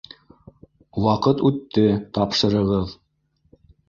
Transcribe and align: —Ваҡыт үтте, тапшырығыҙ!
—Ваҡыт 1.07 1.43
үтте, 1.49 1.83
тапшырығыҙ! 2.19 2.95